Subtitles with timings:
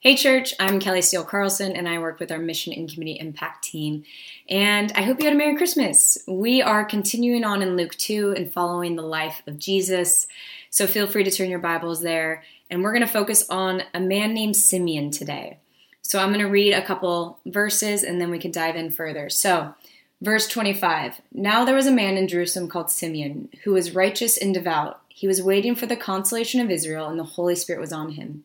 [0.00, 3.64] Hey, church, I'm Kelly Steele Carlson, and I work with our Mission and Community Impact
[3.64, 4.04] team.
[4.46, 6.18] And I hope you had a Merry Christmas.
[6.28, 10.26] We are continuing on in Luke 2 and following the life of Jesus.
[10.68, 12.44] So feel free to turn your Bibles there.
[12.70, 15.60] And we're going to focus on a man named Simeon today.
[16.02, 19.30] So I'm going to read a couple verses and then we can dive in further.
[19.30, 19.74] So,
[20.20, 24.52] verse 25 Now there was a man in Jerusalem called Simeon, who was righteous and
[24.52, 25.00] devout.
[25.08, 28.44] He was waiting for the consolation of Israel, and the Holy Spirit was on him.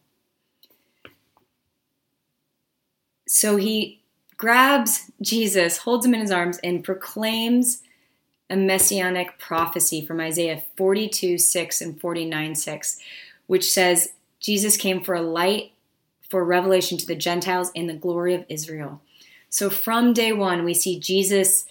[3.33, 4.01] So he
[4.35, 7.81] grabs Jesus, holds him in his arms, and proclaims
[8.49, 12.99] a messianic prophecy from Isaiah 42 6 and 49 6,
[13.47, 15.71] which says, Jesus came for a light
[16.29, 19.01] for revelation to the Gentiles and the glory of Israel.
[19.49, 21.63] So from day one, we see Jesus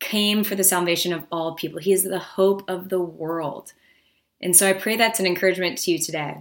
[0.00, 1.78] came for the salvation of all people.
[1.78, 3.72] He is the hope of the world.
[4.40, 6.38] And so I pray that's an encouragement to you today.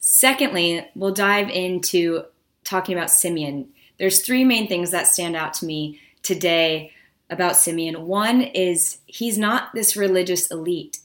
[0.00, 2.24] Secondly, we'll dive into
[2.66, 3.68] talking about Simeon.
[3.98, 6.92] There's three main things that stand out to me today
[7.30, 8.06] about Simeon.
[8.06, 10.98] One is he's not this religious elite.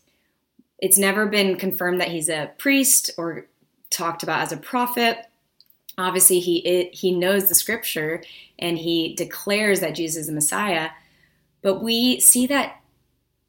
[0.80, 3.45] It's never been confirmed that he's a priest or
[3.90, 5.20] talked about as a prophet.
[5.98, 8.23] Obviously, he he knows the scripture
[8.59, 10.90] and he declares that Jesus is the Messiah.
[11.62, 12.81] But we see that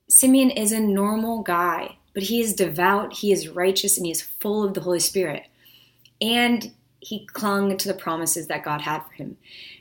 [0.09, 4.21] Simeon is a normal guy, but he is devout, he is righteous, and he is
[4.21, 5.47] full of the Holy Spirit.
[6.21, 9.37] And he clung to the promises that God had for him.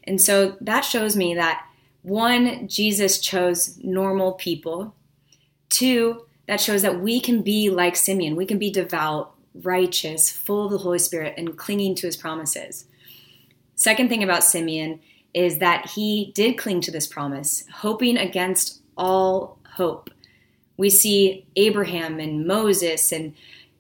[0.06, 1.66] And so that shows me that
[2.02, 4.96] one, Jesus chose normal people.
[5.70, 8.36] Two, that shows that we can be like Simeon.
[8.36, 12.86] We can be devout, righteous, full of the Holy Spirit, and clinging to his promises.
[13.76, 15.00] Second thing about Simeon
[15.36, 20.10] is that he did cling to this promise, hoping against all hope.
[20.78, 23.36] We see Abraham and Moses and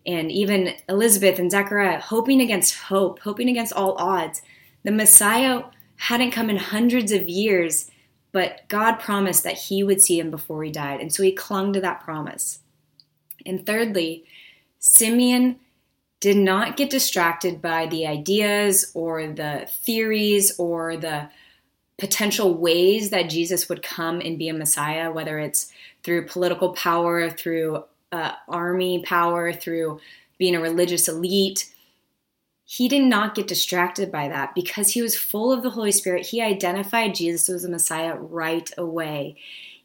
[0.05, 4.41] and even Elizabeth and Zechariah hoping against hope, hoping against all odds.
[4.83, 5.63] The Messiah
[5.97, 7.91] hadn't come in hundreds of years,
[8.31, 10.99] but God promised that he would see him before he died.
[10.99, 12.59] And so he clung to that promise.
[13.45, 14.25] And thirdly,
[14.79, 15.59] Simeon
[16.19, 21.29] did not get distracted by the ideas or the theories or the
[21.97, 25.71] potential ways that Jesus would come and be a Messiah, whether it's
[26.03, 29.99] through political power, through uh, army power, through
[30.37, 31.73] being a religious elite.
[32.65, 36.27] He did not get distracted by that because he was full of the Holy Spirit.
[36.27, 39.35] He identified Jesus as the Messiah right away.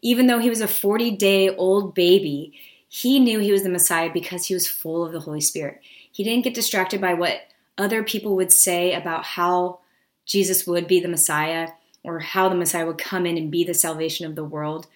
[0.02, 2.52] Even though he was a 40 day old baby,
[2.88, 5.80] he knew he was the Messiah because he was full of the Holy Spirit.
[6.12, 7.40] He didn't get distracted by what
[7.76, 9.80] other people would say about how
[10.24, 11.70] Jesus would be the Messiah
[12.02, 14.86] or how the Messiah would come in and be the salvation of the world.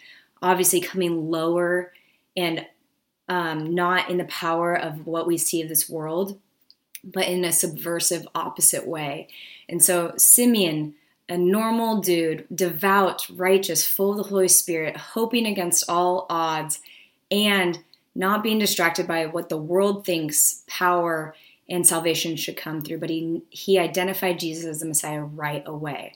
[0.41, 1.93] Obviously, coming lower
[2.37, 2.65] and
[3.31, 6.39] um, not in the power of what we see of this world,
[7.05, 9.29] but in a subversive, opposite way.
[9.69, 10.95] And so, Simeon,
[11.29, 16.81] a normal dude, devout, righteous, full of the Holy Spirit, hoping against all odds,
[17.31, 17.79] and
[18.17, 21.35] not being distracted by what the world thinks power
[21.69, 26.15] and salvation should come through, but he, he identified Jesus as the Messiah right away.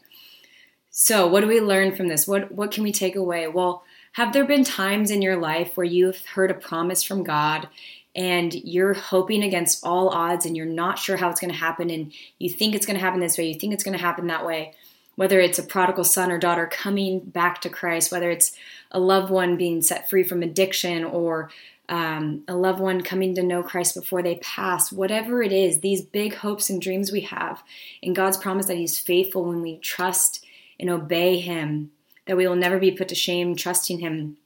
[0.90, 2.26] So, what do we learn from this?
[2.26, 3.46] What, what can we take away?
[3.46, 7.68] Well, have there been times in your life where you've heard a promise from God
[8.14, 11.90] and you're hoping against all odds and you're not sure how it's going to happen
[11.90, 14.28] and you think it's going to happen this way, you think it's going to happen
[14.28, 14.72] that way?
[15.16, 18.52] Whether it's a prodigal son or daughter coming back to Christ, whether it's
[18.92, 21.50] a loved one being set free from addiction or
[21.88, 26.02] um, a loved one coming to know Christ before they pass, whatever it is, these
[26.02, 27.64] big hopes and dreams we have,
[28.00, 30.46] and God's promise that He's faithful when we trust
[30.78, 31.90] and obey Him
[32.26, 34.36] that we will never be put to shame trusting him.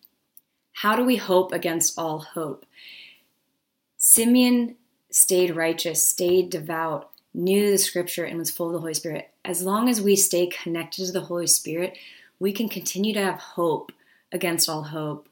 [0.72, 2.64] How do we hope against all hope?
[3.96, 4.76] Simeon
[5.10, 9.30] stayed righteous, stayed devout, knew the scripture, and was full of the Holy Spirit.
[9.44, 11.96] As long as we stay connected to the Holy Spirit,
[12.38, 13.92] we can continue to have hope
[14.30, 15.28] against all hope.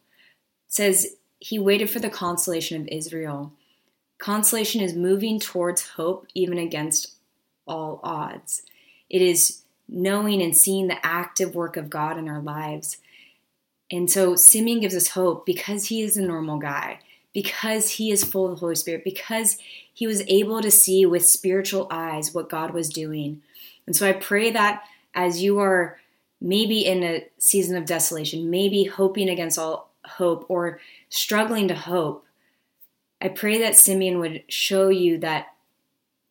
[0.67, 3.53] It says he waited for the consolation of Israel.
[4.19, 7.15] Consolation is moving towards hope even against
[7.67, 8.63] all odds.
[9.11, 12.99] It is knowing and seeing the active work of God in our lives.
[13.91, 17.01] And so Simeon gives us hope because he is a normal guy,
[17.33, 19.59] because he is full of the Holy Spirit, because
[19.93, 23.43] he was able to see with spiritual eyes what God was doing.
[23.87, 24.83] And so I pray that
[25.15, 25.99] as you are
[26.41, 32.25] maybe in a season of desolation, maybe hoping against all hope or struggling to hope,
[33.21, 35.55] I pray that Simeon would show you that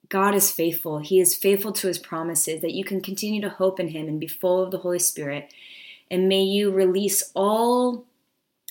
[0.10, 1.00] God is faithful.
[1.00, 4.20] He is faithful to his promises, that you can continue to hope in him and
[4.20, 5.54] be full of the Holy Spirit.
[6.12, 8.06] And may you release all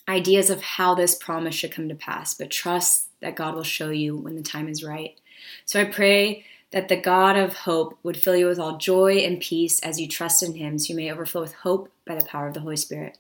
[0.09, 3.91] ideas of how this promise should come to pass, but trust that God will show
[3.91, 5.19] you when the time is right.
[5.65, 9.41] So I pray that the God of hope would fill you with all joy and
[9.41, 12.49] peace as you trust in Him, so you may overflow with hope by the power
[12.49, 13.19] of the Holy Spirit.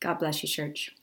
[0.00, 0.94] God bless you, church.